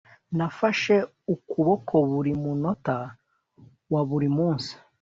[0.37, 0.95] nafashe
[1.33, 2.97] ukuboko buri munota
[3.93, 4.71] wa buri munsi